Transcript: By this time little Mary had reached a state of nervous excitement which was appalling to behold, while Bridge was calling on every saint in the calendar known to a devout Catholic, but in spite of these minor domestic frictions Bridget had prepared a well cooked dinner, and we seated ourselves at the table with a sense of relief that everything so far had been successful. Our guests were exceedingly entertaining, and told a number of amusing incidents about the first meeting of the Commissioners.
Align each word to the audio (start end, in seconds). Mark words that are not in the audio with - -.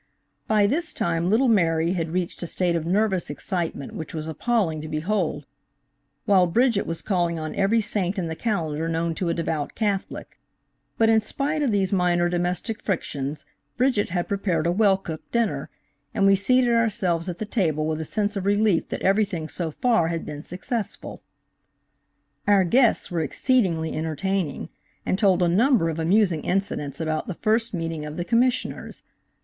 By 0.47 0.65
this 0.65 0.93
time 0.93 1.29
little 1.29 1.47
Mary 1.47 1.93
had 1.93 2.09
reached 2.09 2.41
a 2.41 2.47
state 2.47 2.75
of 2.75 2.87
nervous 2.87 3.29
excitement 3.29 3.91
which 3.93 4.15
was 4.15 4.27
appalling 4.27 4.81
to 4.81 4.87
behold, 4.87 5.45
while 6.25 6.47
Bridge 6.47 6.77
was 6.79 7.03
calling 7.03 7.37
on 7.37 7.53
every 7.53 7.81
saint 7.81 8.17
in 8.17 8.27
the 8.27 8.35
calendar 8.35 8.89
known 8.89 9.13
to 9.13 9.29
a 9.29 9.35
devout 9.35 9.75
Catholic, 9.75 10.39
but 10.97 11.07
in 11.07 11.19
spite 11.19 11.61
of 11.61 11.69
these 11.71 11.93
minor 11.93 12.29
domestic 12.29 12.81
frictions 12.81 13.45
Bridget 13.77 14.09
had 14.09 14.27
prepared 14.27 14.65
a 14.65 14.71
well 14.71 14.97
cooked 14.97 15.31
dinner, 15.31 15.69
and 16.15 16.25
we 16.25 16.35
seated 16.35 16.71
ourselves 16.73 17.29
at 17.29 17.37
the 17.37 17.45
table 17.45 17.85
with 17.85 18.01
a 18.01 18.03
sense 18.03 18.35
of 18.35 18.47
relief 18.47 18.87
that 18.89 19.03
everything 19.03 19.47
so 19.47 19.69
far 19.69 20.07
had 20.07 20.25
been 20.25 20.41
successful. 20.43 21.21
Our 22.47 22.63
guests 22.63 23.11
were 23.11 23.21
exceedingly 23.21 23.95
entertaining, 23.95 24.69
and 25.05 25.19
told 25.19 25.43
a 25.43 25.47
number 25.47 25.89
of 25.89 25.99
amusing 25.99 26.41
incidents 26.41 26.99
about 26.99 27.27
the 27.27 27.35
first 27.35 27.71
meeting 27.71 28.03
of 28.03 28.17
the 28.17 28.25
Commissioners. 28.25 29.03